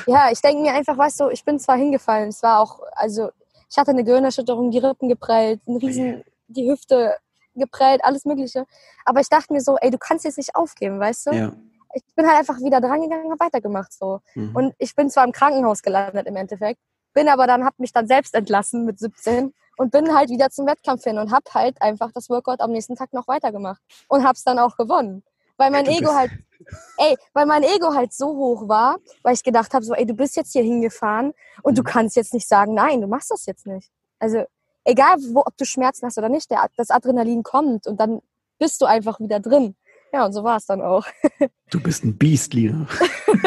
[0.07, 3.29] Ja, ich denke mir einfach, weißt du, ich bin zwar hingefallen, es war auch, also
[3.69, 7.15] ich hatte eine Gehirnerschütterung, die Rippen geprellt, ein riesen, die Hüfte
[7.53, 8.65] geprellt, alles Mögliche.
[9.05, 11.31] Aber ich dachte mir so, ey, du kannst jetzt nicht aufgeben, weißt du?
[11.33, 11.53] Ja.
[11.93, 14.21] Ich bin halt einfach wieder dran gegangen und weitergemacht so.
[14.33, 14.55] Mhm.
[14.55, 16.79] Und ich bin zwar im Krankenhaus gelandet im Endeffekt,
[17.15, 20.67] bin aber dann, hab mich dann selbst entlassen mit 17 und bin halt wieder zum
[20.67, 24.43] Wettkampf hin und hab halt einfach das Workout am nächsten Tag noch weitergemacht und hab's
[24.43, 25.23] dann auch gewonnen.
[25.57, 26.31] Weil mein Du Ego halt,
[26.97, 30.13] ey, weil mein Ego halt so hoch war, weil ich gedacht habe, so, ey, du
[30.13, 31.85] bist jetzt hier hingefahren und du Mhm.
[31.87, 33.89] kannst jetzt nicht sagen, nein, du machst das jetzt nicht.
[34.19, 34.45] Also
[34.83, 38.21] egal, wo, ob du Schmerzen hast oder nicht, der, das Adrenalin kommt und dann
[38.59, 39.75] bist du einfach wieder drin.
[40.13, 41.05] Ja, und so war es dann auch.
[41.71, 42.85] Du bist ein Biest, Lina.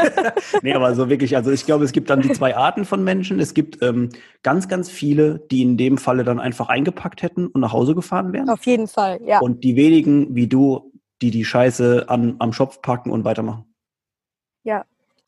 [0.62, 3.38] nee, aber so wirklich, also ich glaube, es gibt dann die zwei Arten von Menschen.
[3.38, 4.08] Es gibt ähm,
[4.42, 8.32] ganz, ganz viele, die in dem Falle dann einfach eingepackt hätten und nach Hause gefahren
[8.32, 8.50] wären.
[8.50, 9.38] Auf jeden Fall, ja.
[9.38, 10.92] Und die wenigen wie du,
[11.22, 13.72] die die Scheiße an, am Schopf packen und weitermachen.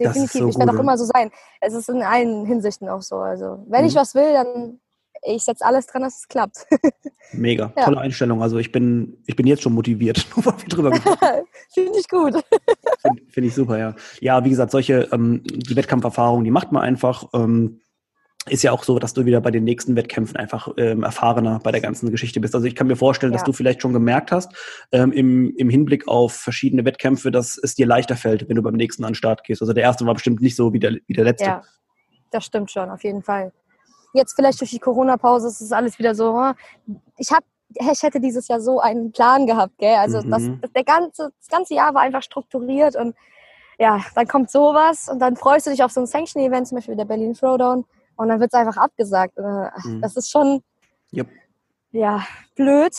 [0.01, 0.41] ist Definitiv.
[0.41, 0.81] so ich werde auch ja.
[0.81, 1.31] immer so sein.
[1.61, 3.17] Es ist in allen Hinsichten auch so.
[3.17, 3.99] Also, wenn ich Mhm.
[3.99, 4.81] was will, dann
[5.23, 6.67] ich setze alles dran, dass es klappt.
[7.33, 7.73] Mega.
[7.77, 7.85] Ja.
[7.85, 8.43] Tolle Einstellung.
[8.43, 10.93] Also ich bin, ich bin jetzt schon motiviert, nur weil wir drüber.
[11.73, 12.35] Finde ich gut.
[13.01, 13.95] Finde find ich super, ja.
[14.21, 17.29] Ja, wie gesagt, solche, ähm, die Wettkampferfahrung, die macht man einfach.
[17.35, 17.81] Ähm,
[18.49, 21.73] ist ja auch so, dass du wieder bei den nächsten Wettkämpfen einfach ähm, erfahrener bei
[21.73, 22.55] der ganzen Geschichte bist.
[22.55, 23.47] Also ich kann mir vorstellen, dass Ja.
[23.47, 24.51] du vielleicht schon gemerkt hast,
[24.93, 28.75] ähm, im, im Hinblick auf verschiedene Wettkämpfe, dass es dir leichter fällt, wenn du beim
[28.75, 29.61] nächsten an den Start gehst.
[29.61, 31.45] Also der erste war bestimmt nicht so wie der, wie der letzte.
[31.45, 31.63] Ja,
[32.31, 33.53] das stimmt schon, auf jeden Fall.
[34.13, 36.35] Jetzt vielleicht durch die Corona-Pause ist es alles wieder so.
[36.35, 36.53] oh,
[37.17, 37.45] Ich hab,
[37.75, 39.95] ich hätte dieses Jahr so einen Plan gehabt, gell?
[39.97, 40.61] Also das, Mhm.
[40.75, 43.15] der ganze, das ganze Jahr war einfach strukturiert und
[43.79, 46.97] ja, dann kommt sowas und dann freust du dich auf so ein Sanction-Event, zum Beispiel
[46.97, 47.85] der Berlin Throwdown,
[48.17, 49.39] und dann wird es einfach abgesagt.
[49.39, 49.43] Äh,
[49.85, 50.01] Mhm.
[50.03, 50.63] Das ist schon
[51.15, 51.29] Yep.
[51.93, 52.23] ja
[52.57, 52.93] blöd,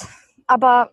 [0.47, 0.91] aber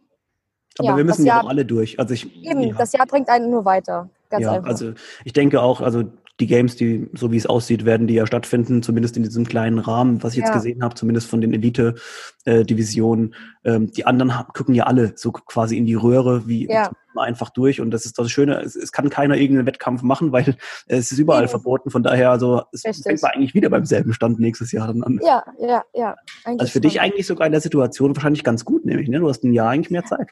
[0.80, 1.98] Aber Ja, wir müssen das ja Jahr- auch alle durch.
[1.98, 2.74] Also ich, eben, ja.
[2.76, 4.08] das Jahr bringt einen nur weiter.
[4.30, 4.68] Ganz ja, einfach.
[4.68, 4.92] also
[5.24, 6.04] ich denke auch, also
[6.40, 9.80] die Games, die, so wie es aussieht, werden die ja stattfinden, zumindest in diesem kleinen
[9.80, 10.54] Rahmen, was ich jetzt Ja.
[10.54, 13.34] gesehen habe, zumindest von den Elite-Divisionen.
[13.64, 16.90] ähm, die anderen gucken ja alle so quasi in die Röhre, wie Ja.
[17.16, 17.80] einfach durch.
[17.80, 21.18] Und das ist das Schöne, es, es kann keiner irgendeinen Wettkampf machen, weil es ist
[21.18, 21.50] überall Eben.
[21.50, 21.90] verboten.
[21.90, 23.02] Von daher, also es Richtig.
[23.04, 25.18] fängt man eigentlich wieder beim selben Stand nächstes Jahr dann an.
[25.24, 26.14] ja, ja, ja.
[26.44, 29.18] Eigentlich Also für dich eigentlich sogar in der Situation wahrscheinlich ganz gut, nämlich, ne?
[29.18, 30.30] Du hast ein Jahr eigentlich mehr Zeit.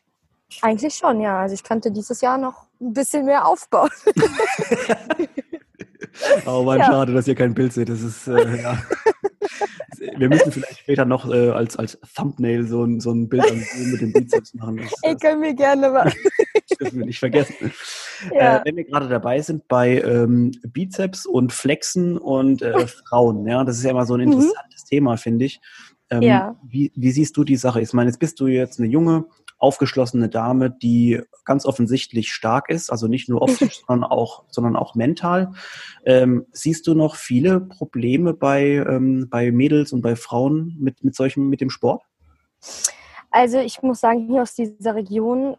[0.63, 1.41] Eigentlich schon, ja.
[1.41, 3.91] Also ich könnte dieses Jahr noch ein bisschen mehr aufbauen.
[6.47, 6.87] Oh Mann, Ja.
[6.87, 7.89] schade, dass ihr kein Bild seht.
[7.89, 8.79] Das ist, äh, ja.
[10.19, 13.65] Wir müssen vielleicht später noch äh, als, als Thumbnail so ein, so ein Bild an,
[13.91, 14.77] mit dem Bizeps machen.
[14.79, 16.13] Das, das können wir gerne mal.
[16.81, 17.55] dürfen wir nicht vergessen.
[18.35, 18.59] Ja.
[18.59, 23.65] Äh, wenn wir gerade dabei sind bei ähm, Bizeps und Flexen und äh, Frauen, ja,
[23.65, 24.33] das ist ja immer so ein Mhm.
[24.33, 25.61] interessantes Thema, finde ich.
[26.11, 26.57] Ähm, Ja.
[26.63, 27.81] wie, wie siehst du die Sache?
[27.81, 29.25] Ich meine, jetzt bist du jetzt eine junge,
[29.59, 34.95] aufgeschlossene Dame, die ganz offensichtlich stark ist, also nicht nur optisch, sondern auch, sondern auch
[34.95, 35.53] mental.
[36.05, 41.15] Ähm, siehst du noch viele Probleme bei, ähm, bei Mädels und bei Frauen mit, mit
[41.15, 42.03] solchem, mit dem Sport?
[43.31, 45.57] Also ich muss sagen, hier aus dieser Region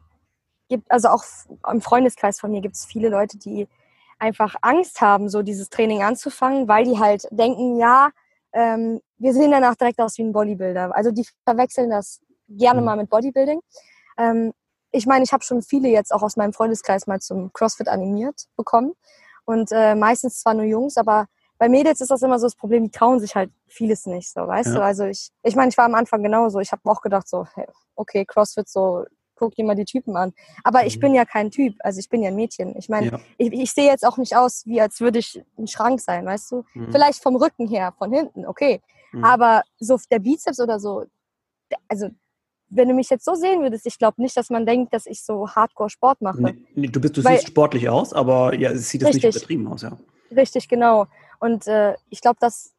[0.69, 1.23] gibt, also auch
[1.71, 3.67] im Freundeskreis von mir gibt es viele Leute, die
[4.19, 8.09] einfach Angst haben, so dieses Training anzufangen, weil die halt denken, ja,
[8.53, 10.95] ähm, wir sehen danach direkt aus wie ein Bodybuilder.
[10.95, 12.85] Also die verwechseln das gerne Mhm.
[12.85, 13.59] mal mit Bodybuilding.
[14.17, 14.53] Ähm,
[14.91, 18.45] ich meine, ich habe schon viele jetzt auch aus meinem Freundeskreis mal zum CrossFit animiert
[18.55, 18.93] bekommen.
[19.45, 22.83] Und äh, meistens zwar nur Jungs, aber bei Mädels ist das immer so das Problem,
[22.83, 24.75] die trauen sich halt vieles nicht, so, weißt Ja.
[24.75, 24.83] du?
[24.83, 26.59] Also ich, ich meine, ich war am Anfang genauso.
[26.59, 29.05] Ich habe auch gedacht so, hey, okay, CrossFit, so,
[29.35, 30.33] guck dir mal die Typen an.
[30.63, 31.01] Aber ich Mhm.
[31.01, 32.75] bin ja kein Typ, also ich bin ja ein Mädchen.
[32.77, 33.19] Ich meine, Ja.
[33.37, 36.51] ich, ich sehe jetzt auch nicht aus, wie als würde ich ein Schrank sein, weißt
[36.51, 36.63] du?
[36.73, 36.91] Mhm.
[36.91, 38.81] Vielleicht vom Rücken her, von hinten, okay.
[39.11, 39.23] Mhm.
[39.23, 41.05] Aber so der Bizeps oder so,
[41.87, 42.09] also
[42.69, 45.23] wenn du mich jetzt so sehen würdest, ich glaube nicht, dass man denkt, dass ich
[45.23, 46.41] so Hardcore Sport mache.
[46.41, 49.23] Nee, nee, du bist, du Weil- siehst sportlich aus, aber ja, es sieht jetzt nicht
[49.25, 49.41] Richtig.
[49.41, 49.97] übertrieben aus, ja.
[50.35, 51.07] Richtig, genau.
[51.39, 52.73] Und äh, ich glaube, das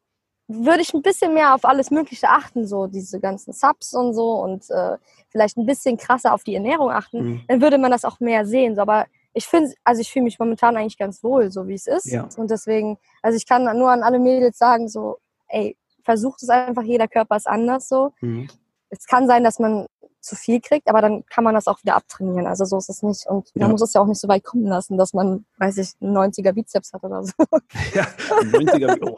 [0.47, 4.33] würde ich ein bisschen mehr auf alles Mögliche achten, so diese ganzen Subs und so
[4.41, 4.97] und äh,
[5.29, 7.41] vielleicht ein bisschen krasser auf die Ernährung achten, Mhm.
[7.47, 8.75] dann würde man das auch mehr sehen.
[8.75, 11.85] So, aber ich finde, also ich fühle mich momentan eigentlich ganz wohl, so wie es
[11.87, 12.05] ist.
[12.07, 12.27] Ja.
[12.37, 15.17] Und deswegen, also ich kann nur an alle Mädels sagen, so,
[15.49, 18.13] ey, versucht es einfach, jeder Körper ist anders so.
[18.21, 18.47] Mhm.
[18.89, 19.85] Es kann sein, dass man
[20.21, 22.45] zu viel kriegt, aber dann kann man das auch wieder abtrainieren.
[22.45, 23.25] Also so ist es nicht.
[23.27, 23.61] Und Ja.
[23.63, 26.11] man muss es ja auch nicht so weit kommen lassen, dass man, weiß ich, einen
[26.13, 27.31] 90er Bizeps hat oder so.
[27.95, 28.05] Ja,
[28.43, 28.97] 90er.
[29.01, 29.17] Oh.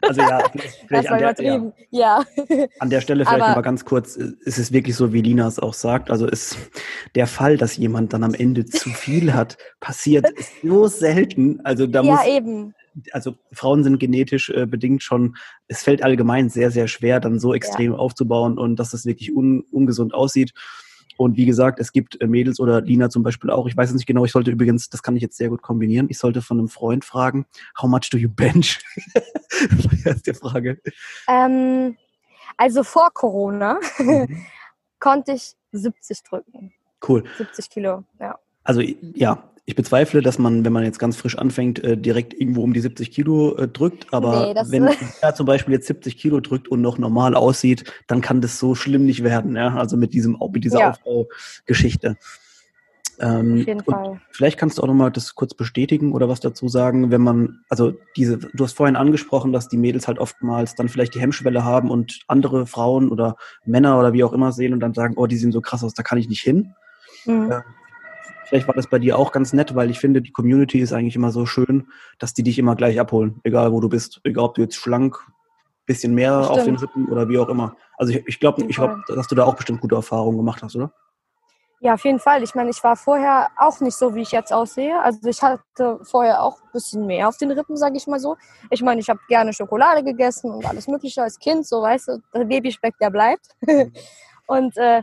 [0.00, 0.40] Also ja,
[0.88, 1.34] vielleicht, an, der,
[1.90, 2.24] ja.
[2.48, 2.66] Ja.
[2.78, 5.58] an der Stelle vielleicht Aber- mal ganz kurz, ist es wirklich so, wie Lina es
[5.58, 6.56] auch sagt, also ist
[7.14, 10.26] der Fall, dass jemand dann am Ende zu viel hat, passiert
[10.62, 11.60] so selten.
[11.62, 12.74] Also da Ja, muss, eben.
[13.12, 15.36] Also Frauen sind genetisch äh, bedingt schon,
[15.68, 19.64] es fällt allgemein sehr, sehr schwer, dann so extrem aufzubauen und dass das wirklich un,
[19.70, 20.52] ungesund aussieht.
[21.16, 23.66] Und wie gesagt, es gibt äh, Mädels oder Lina zum Beispiel auch.
[23.66, 24.24] Ich weiß es nicht genau.
[24.24, 26.08] Ich sollte übrigens, das kann ich jetzt sehr gut kombinieren.
[26.10, 27.46] Ich sollte von einem Freund fragen,
[27.80, 28.80] how much do you bench?
[30.04, 30.80] das die Frage.
[31.28, 31.96] Ähm,
[32.56, 34.44] also vor Corona Mhm.
[34.98, 36.72] konnte ich 70 drücken.
[37.06, 37.24] Cool.
[37.36, 38.38] 70 Kilo, ja.
[38.64, 42.62] Also ja, ich bezweifle, dass man, wenn man jetzt ganz frisch anfängt, äh, direkt irgendwo
[42.62, 44.12] um die 70 Kilo äh, drückt.
[44.12, 44.88] Aber Nee, wenn
[45.20, 48.74] er zum Beispiel jetzt 70 Kilo drückt und noch normal aussieht, dann kann das so
[48.74, 49.54] schlimm nicht werden.
[49.54, 49.76] Ja?
[49.76, 50.90] Also mit diesem, mit dieser Ja.
[50.90, 52.16] Aufbaugeschichte.
[53.20, 54.20] Ähm, Auf jeden Fall.
[54.32, 57.92] Vielleicht kannst du auch nochmal das kurz bestätigen oder was dazu sagen, wenn man, also
[58.16, 61.88] diese, du hast vorhin angesprochen, dass die Mädels halt oftmals dann vielleicht die Hemmschwelle haben
[61.88, 65.36] und andere Frauen oder Männer oder wie auch immer sehen und dann sagen, oh, die
[65.36, 66.74] sehen so krass aus, da kann ich nicht hin.
[67.26, 67.50] Mhm.
[67.50, 67.64] Ja.
[68.52, 71.16] Vielleicht war das bei dir auch ganz nett, weil ich finde, die Community ist eigentlich
[71.16, 71.88] immer so schön,
[72.18, 75.26] dass die dich immer gleich abholen, egal wo du bist, egal ob du jetzt schlank,
[75.86, 76.82] bisschen mehr Das auf den stimmt.
[76.82, 77.76] Rippen oder wie auch immer.
[77.96, 80.76] Also ich, ich glaube, ich glaub, dass du da auch bestimmt gute Erfahrungen gemacht hast,
[80.76, 80.92] oder?
[81.80, 82.42] Ja, auf jeden Fall.
[82.42, 85.00] Ich meine, ich war vorher auch nicht so, wie ich jetzt aussehe.
[85.00, 88.36] Also ich hatte vorher auch ein bisschen mehr auf den Rippen, sage ich mal so.
[88.68, 92.22] Ich meine, ich habe gerne Schokolade gegessen und alles Mögliche als Kind, so weißt du,
[92.34, 93.46] der Babyspeck, der bleibt.
[94.46, 95.02] und äh,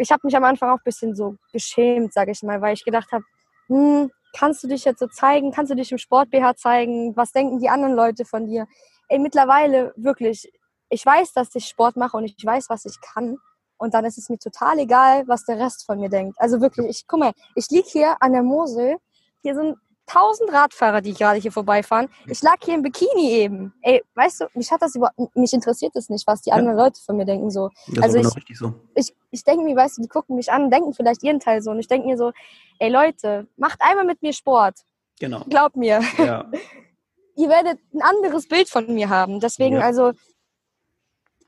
[0.00, 2.84] ich habe mich am Anfang auch ein bisschen so geschämt, sage ich mal, weil ich
[2.84, 3.24] gedacht habe,
[3.68, 5.52] hm, kannst du dich jetzt so zeigen?
[5.52, 7.16] Kannst du dich im Sport-BH zeigen?
[7.16, 8.66] Was denken die anderen Leute von dir?
[9.08, 10.50] Ey, mittlerweile wirklich,
[10.88, 13.36] ich weiß, dass ich Sport mache und ich weiß, was ich kann.
[13.76, 16.36] Und dann ist es mir total egal, was der Rest von mir denkt.
[16.40, 18.96] Also wirklich, ich guck mal, ich lieg hier an der Mosel.
[19.42, 19.76] Hier sind
[20.10, 22.08] tausend Radfahrer, die gerade hier vorbeifahren.
[22.26, 23.72] Ich lag hier im Bikini eben.
[23.82, 26.56] Ey, weißt du, mich hat das überhaupt, mich interessiert es nicht, was die Ja.
[26.56, 27.70] anderen Leute von mir denken so.
[27.88, 28.74] Das Also genau ich- richtig so.
[28.94, 31.70] Ich, ich denke mir, weißt du, die gucken mich an, denken vielleicht ihren Teil so.
[31.70, 32.32] Und ich denke mir so,
[32.78, 34.80] ey Leute, macht einmal mit mir Sport.
[35.20, 35.44] Genau.
[35.48, 36.50] Glaubt mir, Ja.
[37.36, 39.38] ihr werdet ein anderes Bild von mir haben.
[39.40, 39.82] Deswegen, Ja.
[39.82, 40.12] also,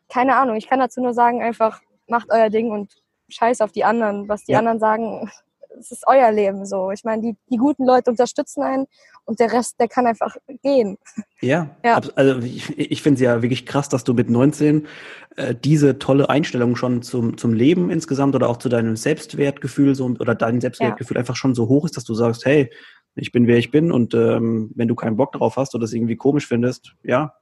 [0.09, 2.93] keine Ahnung, ich kann dazu nur sagen, einfach macht euer Ding und
[3.29, 4.29] scheiß auf die anderen.
[4.29, 5.31] Was die anderen sagen,
[5.79, 6.91] es ist euer Leben so.
[6.91, 8.87] Ich meine, die, die guten Leute unterstützen einen
[9.25, 10.99] und der Rest, der kann einfach gehen.
[11.41, 12.01] Ja, Ja.
[12.15, 14.87] also ich, ich finde es ja wirklich krass, dass du mit 19
[15.37, 20.07] äh, diese tolle Einstellung schon zum, zum Leben insgesamt oder auch zu deinem Selbstwertgefühl so,
[20.07, 22.71] oder dein Selbstwertgefühl einfach schon so hoch ist, dass du sagst, hey,
[23.15, 25.93] ich bin wer ich bin und ähm, wenn du keinen Bock drauf hast oder es
[25.93, 27.35] irgendwie komisch findest, ja,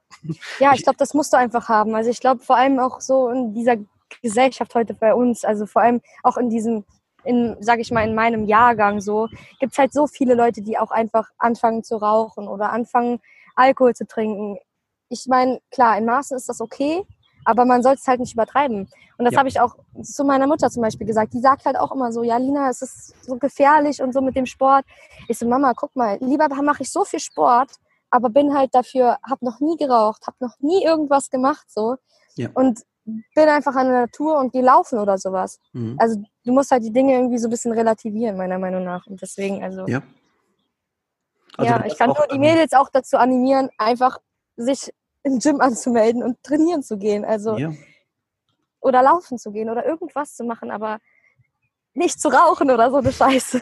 [0.59, 1.95] Ja, ich glaube, das musst du einfach haben.
[1.95, 3.77] Also ich glaube vor allem auch so in dieser
[4.21, 6.83] Gesellschaft heute bei uns, also vor allem auch in diesem,
[7.23, 9.27] in, sag ich mal, in meinem Jahrgang so,
[9.59, 13.19] gibt's halt so viele Leute, die auch einfach anfangen zu rauchen oder anfangen,
[13.55, 14.57] Alkohol zu trinken.
[15.09, 17.03] Ich meine, klar, in Maßen ist das okay,
[17.43, 18.87] aber man sollte es halt nicht übertreiben.
[19.17, 19.39] Und das Ja.
[19.39, 21.33] habe ich auch zu meiner Mutter zum Beispiel gesagt.
[21.33, 24.35] Die sagt halt auch immer so, ja, Lina, es ist so gefährlich und so mit
[24.35, 24.85] dem Sport.
[25.27, 27.71] Ich so, Mama, guck mal, lieber mache ich so viel Sport,
[28.09, 31.95] aber bin halt dafür, habe noch nie geraucht, habe noch nie irgendwas gemacht so
[32.35, 32.49] Ja.
[32.53, 32.81] und
[33.35, 35.59] bin einfach an der Natur und gehe laufen oder sowas.
[35.73, 35.95] mhm.
[35.99, 39.05] Also du musst halt die Dinge irgendwie so ein bisschen relativieren, meiner Meinung nach.
[39.07, 40.01] Und deswegen, also ja.
[41.59, 44.19] ja, Also du ich kann nur die Mädels auch dazu animieren, einfach
[44.55, 44.91] sich
[45.23, 47.25] im Gym anzumelden und trainieren zu gehen.
[47.25, 47.71] Also Ja,
[48.81, 50.99] oder laufen zu gehen oder irgendwas zu machen, aber
[51.93, 53.61] nicht zu rauchen oder so eine Scheiße.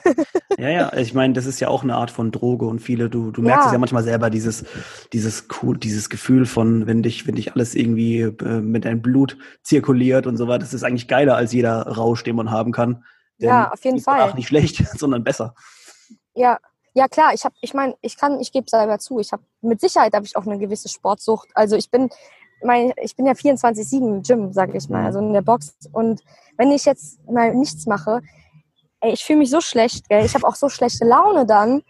[0.57, 3.31] ja, ja, ich meine, das ist ja auch eine Art von Droge und viele, du,
[3.31, 3.65] du merkst Ja.
[3.67, 4.65] es ja manchmal selber, dieses,
[5.13, 9.37] dieses cool, dieses Gefühl von, wenn dich, wenn dich alles irgendwie äh, mit deinem Blut
[9.63, 13.03] zirkuliert und so weiter, das ist eigentlich geiler als jeder Rausch, den man haben kann.
[13.39, 14.33] Ja, auf jeden Fall.
[14.35, 15.55] nicht schlecht, sondern besser.
[16.35, 16.59] Ja,
[16.93, 19.79] ja klar, ich habe, ich meine, ich kann, ich gebe selber zu, ich habe mit
[19.81, 21.49] Sicherheit habe ich auch eine gewisse Sportsucht.
[21.53, 22.09] Also ich bin,
[22.63, 25.05] mein, ich bin ja 24/7 im Gym, sage ich mal, Mhm.
[25.05, 25.73] also in der Box.
[25.91, 26.21] Und
[26.57, 28.21] wenn ich jetzt mal nichts mache,
[29.01, 30.25] ey, ich fühle mich so schlecht, gell?
[30.25, 31.83] Ich habe auch so schlechte Laune dann.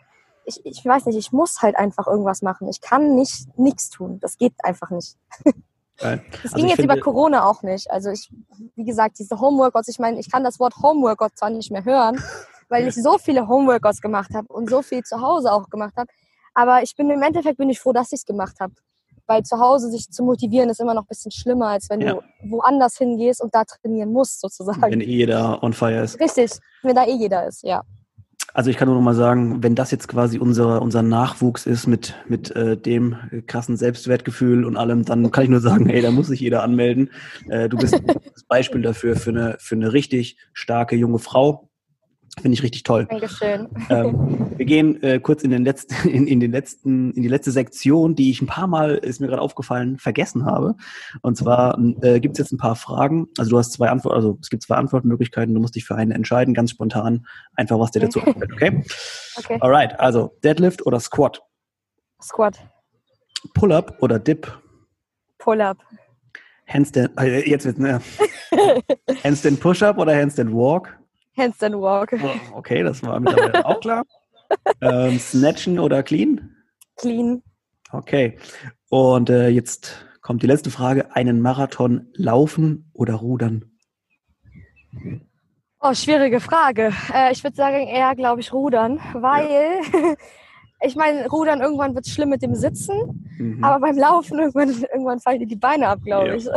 [0.45, 2.67] Ich, ich weiß nicht, ich muss halt einfach irgendwas machen.
[2.69, 4.19] Ich kann nicht nichts tun.
[4.19, 5.15] Das geht einfach nicht.
[5.97, 6.23] Geil.
[6.43, 7.91] Das Also ging jetzt über Corona auch nicht.
[7.91, 8.31] Also ich,
[8.75, 12.21] wie gesagt, diese Homeworkouts, ich meine, ich kann das Wort Homeworkout zwar nicht mehr hören,
[12.69, 16.09] weil ich so viele Homeworkouts gemacht habe und so viel zu Hause auch gemacht habe.
[16.53, 18.73] Aber ich bin im Endeffekt bin ich froh, dass ich es gemacht habe.
[19.29, 22.13] Weil zu Hause sich zu motivieren ist immer noch ein bisschen schlimmer, als wenn Ja.
[22.13, 24.81] du woanders hingehst und da trainieren musst, sozusagen.
[24.81, 26.19] Wenn eh jeder on fire ist.
[26.19, 27.83] Richtig, wenn da eh jeder ist, ja.
[28.55, 31.85] Also ich kann nur noch mal sagen, wenn das jetzt quasi unser, unser Nachwuchs ist
[31.85, 33.15] mit, mit äh, dem
[33.45, 37.11] krassen Selbstwertgefühl und allem, dann kann ich nur sagen, hey, da muss sich jeder anmelden.
[37.47, 41.68] Äh, du bist ein gutes Beispiel dafür, für eine, für eine richtig starke junge Frau.
[42.41, 43.05] Finde ich richtig toll.
[43.09, 43.67] Dankeschön.
[43.89, 47.51] Ähm, wir gehen äh, kurz in den letzten, in, in den letzten, in die letzte
[47.51, 50.75] Sektion, die ich ein paar Mal, ist mir gerade aufgefallen, vergessen habe.
[51.21, 53.27] Und zwar äh, gibt es jetzt ein paar Fragen.
[53.37, 55.53] Also du hast zwei Antworten, also es gibt zwei Antwortmöglichkeiten.
[55.53, 58.83] Du musst dich für eine entscheiden, ganz spontan, einfach was dir dazu einfällt, okay?
[59.37, 59.57] Okay.
[59.61, 61.41] Alright, also Deadlift oder Squat,
[62.21, 62.59] Squat,
[63.53, 64.59] Pull-up oder Dip,
[65.37, 65.77] Pull-up,
[66.67, 68.01] Handstand, äh, jetzt wird ne,
[69.23, 70.98] Handstand Push-up oder Handstand Walk.
[71.39, 74.03] Handstand Walk, Oh, Okay, das war mittlerweile auch klar.
[74.81, 76.55] Ähm, Snatchen oder Clean?
[76.97, 77.41] Clean,
[77.91, 78.37] Okay.
[78.89, 81.15] Und äh, jetzt kommt die letzte Frage.
[81.15, 83.65] Einen Marathon laufen oder rudern?
[85.81, 86.91] Oh, schwierige Frage.
[87.13, 90.15] Äh, ich würde sagen eher, glaube ich, rudern, weil ja.
[90.81, 93.63] ich meine, Rudern irgendwann wird es schlimm mit dem Sitzen, mhm.
[93.63, 96.35] aber beim Laufen irgendwann, irgendwann fallen dir die Beine ab, glaube ja.
[96.35, 96.47] ich.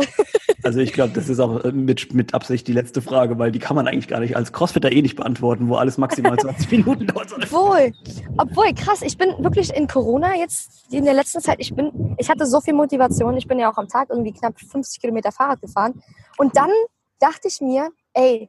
[0.62, 3.58] Also ich glaube, das ist auch äh, mit, mit Absicht die letzte Frage, weil die
[3.58, 7.06] kann man eigentlich gar nicht als Crossfitter eh nicht beantworten, wo alles maximal 20 Minuten
[7.06, 7.32] dauert.
[7.32, 7.92] Obwohl,
[8.38, 12.28] obwohl, krass, ich bin wirklich in Corona jetzt in der letzten Zeit, ich bin, ich
[12.30, 15.60] hatte so viel Motivation, ich bin ja auch am Tag irgendwie knapp 50 Kilometer Fahrrad
[15.60, 16.02] gefahren
[16.38, 16.70] und dann
[17.18, 18.48] dachte ich mir, ey,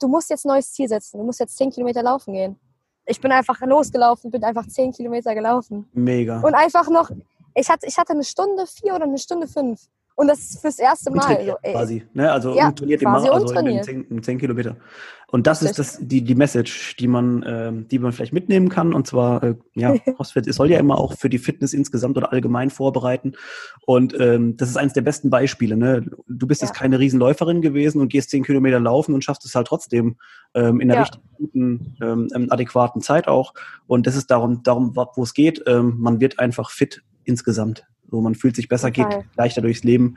[0.00, 2.56] du musst jetzt ein neues Ziel setzen, du musst jetzt 10 Kilometer laufen gehen
[3.06, 5.88] ich bin einfach losgelaufen, bin einfach zehn Kilometer gelaufen.
[5.92, 6.40] Mega.
[6.40, 7.10] Und einfach noch,
[7.54, 9.80] ich hatte, ich hatte eine Stunde vier oder eine Stunde fünf.
[10.16, 11.44] Und das ist fürs erste Mal.
[11.44, 12.32] So, quasi, ne?
[12.32, 14.76] Also ja, trainiert den Marathon, also in, in, in 10 Kilometer.
[15.28, 18.94] Und das ist das, die, die Message, die man, äh, die man vielleicht mitnehmen kann.
[18.94, 22.70] Und zwar, äh, ja, CrossFit soll ja immer auch für die Fitness insgesamt oder allgemein
[22.70, 23.34] vorbereiten.
[23.84, 25.76] Und ähm, das ist eines der besten Beispiele.
[25.76, 26.08] Ne?
[26.28, 26.68] Du bist ja.
[26.68, 30.16] jetzt keine Riesenläuferin gewesen und gehst 10 Kilometer laufen und schaffst es halt trotzdem
[30.54, 31.02] ähm, in einer ja.
[31.02, 33.52] richtig guten, ähm, adäquaten Zeit auch.
[33.86, 35.62] Und das ist darum, darum wo es geht.
[35.66, 37.84] Ähm, man wird einfach fit insgesamt.
[38.10, 39.20] So, man fühlt sich besser, Total.
[39.22, 40.16] geht leichter durchs Leben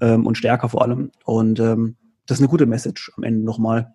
[0.00, 1.10] ähm, und stärker vor allem.
[1.24, 1.96] Und ähm,
[2.26, 3.92] das ist eine gute Message am Ende nochmal.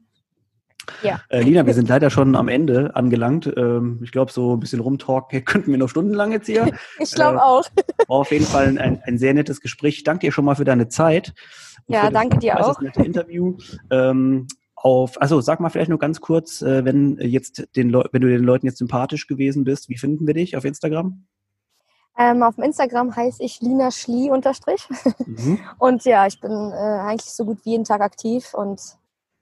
[1.02, 1.22] Ja.
[1.30, 3.52] Äh, Lina, wir sind leider schon am Ende angelangt.
[3.56, 6.70] Ähm, ich glaube, so ein bisschen rumtalken könnten wir noch stundenlang jetzt hier.
[7.00, 7.66] ich glaube äh, auch.
[8.08, 9.98] War auf jeden Fall ein, ein sehr nettes Gespräch.
[9.98, 11.34] Ich danke dir schon mal für deine Zeit.
[11.88, 12.76] Ja, danke dir auch.
[12.76, 13.58] Das nette Interview.
[13.90, 18.22] Ähm, auf, also sag mal vielleicht nur ganz kurz, äh, wenn jetzt den Leu wenn
[18.22, 21.24] du den Leuten jetzt sympathisch gewesen bist, wie finden wir dich auf Instagram?
[22.18, 24.88] Ähm, auf dem Instagram heiße ich Lina Schlie unterstrich.
[25.26, 25.60] Mhm.
[25.80, 28.80] Und ja, ich bin äh, eigentlich so gut wie jeden Tag aktiv und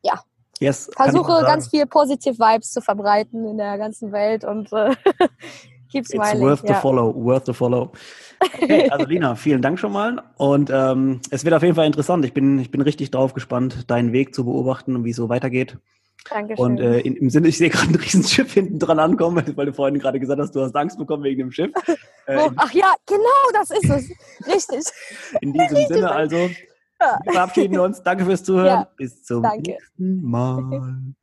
[0.03, 0.21] ja,
[0.59, 4.95] yes, versuche ganz viel positive Vibes zu verbreiten in der ganzen Welt und äh,
[5.91, 6.31] keep smiling.
[6.31, 6.75] It's worth ja.
[6.75, 7.91] the follow, worth the follow.
[8.39, 12.25] Okay, also Lina, vielen Dank schon mal und ähm, es wird auf jeden Fall interessant.
[12.25, 15.29] Ich bin, ich bin richtig drauf gespannt, deinen Weg zu beobachten und wie es so
[15.29, 15.77] weitergeht.
[16.29, 16.65] Dankeschön.
[16.65, 19.73] Und äh, in, im Sinne, ich sehe gerade ein Riesenschiff hinten dran ankommen, weil du
[19.73, 21.71] vorhin gerade gesagt hast, du hast Angst bekommen wegen dem Schiff.
[22.27, 24.47] Äh, oh, ach ja, genau, das ist es.
[24.47, 24.85] Richtig.
[25.41, 25.87] In diesem Richtig.
[25.95, 28.03] Sinne also, wir verabschieden uns.
[28.03, 28.67] Danke fürs Zuhören.
[28.67, 29.71] Ja, Bis zum danke.
[29.71, 31.15] nächsten Mal.